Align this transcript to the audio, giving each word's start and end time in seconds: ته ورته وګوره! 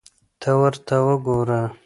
ته 0.41 0.49
ورته 0.59 0.95
وګوره! 1.05 1.61